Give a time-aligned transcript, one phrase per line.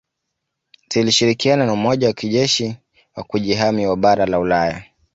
[0.93, 2.75] Zilishirikiana na Umoja wa kijeshi
[3.15, 4.83] wa Kujihami wa bara la Ulaya